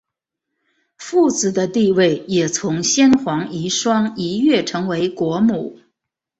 [0.97, 5.77] 富子的地位也从先皇遗孀一跃成为国母。